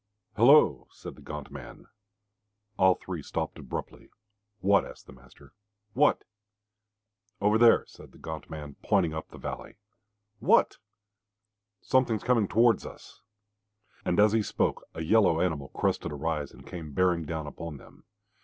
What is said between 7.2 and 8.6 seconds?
"Over there," said the gaunt